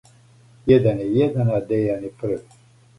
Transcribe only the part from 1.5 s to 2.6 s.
А Дејан је први.